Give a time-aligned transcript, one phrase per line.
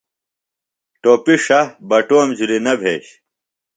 [1.01, 3.05] ٹوۡپیۡ ݜہ، بٹوم جُھلیۡ نہ بھیش۔